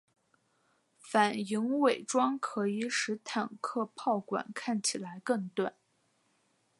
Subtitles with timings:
[0.97, 5.75] 反影伪装可以使坦克炮管看起来更短。